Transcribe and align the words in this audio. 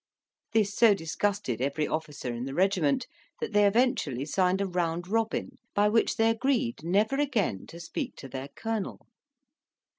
This 0.53 0.73
so 0.73 0.95
disgusted 0.95 1.61
every 1.61 1.87
officer 1.87 2.33
in 2.33 2.45
the 2.45 2.55
regiment, 2.55 3.05
that 3.39 3.53
they 3.53 3.67
eventually 3.67 4.25
signed 4.25 4.59
a 4.59 4.65
round 4.65 5.07
robin, 5.07 5.59
by 5.75 5.89
which 5.89 6.15
they 6.15 6.31
agreed 6.31 6.83
never 6.83 7.17
again 7.17 7.67
to 7.67 7.79
speak 7.79 8.15
to 8.15 8.27
their 8.27 8.47
colonel. 8.47 9.05